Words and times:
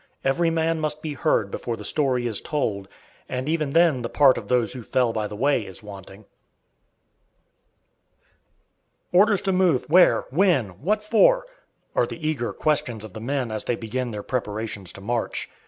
Every 0.23 0.49
man 0.49 0.79
must 0.79 1.03
be 1.03 1.13
heard 1.13 1.51
before 1.51 1.77
the 1.77 1.85
story 1.85 2.25
is 2.25 2.41
told, 2.41 2.87
and 3.29 3.47
even 3.47 3.73
then 3.73 4.01
the 4.01 4.09
part 4.09 4.35
of 4.35 4.47
those 4.47 4.73
who 4.73 4.81
fell 4.81 5.13
by 5.13 5.27
the 5.27 5.35
way 5.35 5.61
is 5.61 5.83
wanting. 5.83 6.25
Orders 9.11 9.41
to 9.41 9.51
move! 9.51 9.85
Where? 9.89 10.21
when? 10.31 10.69
what 10.81 11.03
for? 11.03 11.45
are 11.95 12.07
the 12.07 12.27
eager 12.27 12.51
questions 12.51 13.03
of 13.03 13.13
the 13.13 13.21
men 13.21 13.51
as 13.51 13.65
they 13.65 13.75
begin 13.75 14.09
their 14.09 14.23
preparations 14.23 14.91
to 14.93 15.01
march. 15.01 15.47